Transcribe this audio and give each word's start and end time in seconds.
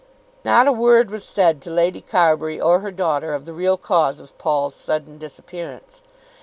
Not 0.43 0.65
a 0.65 0.71
word 0.73 1.11
was 1.11 1.23
said 1.23 1.61
to 1.61 1.69
Lady 1.69 2.01
Carbury 2.01 2.59
or 2.59 2.79
her 2.79 2.89
daughter 2.89 3.35
of 3.35 3.45
the 3.45 3.53
real 3.53 3.77
cause 3.77 4.19
of 4.19 4.35
Paul's 4.39 4.73
sudden 4.73 5.19
disappearance. 5.19 6.01